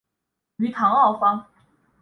[0.55, 1.45] 于唐奥方。